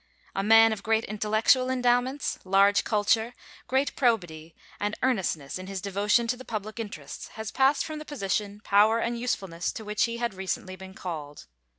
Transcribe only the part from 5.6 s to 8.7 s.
his devotion to the public interests, has passed from the position,